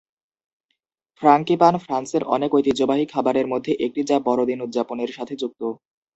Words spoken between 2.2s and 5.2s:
অনেক ঐতিহ্যবাহী খাবারের মধ্যে একটি যা বড়দিন উদযাপনের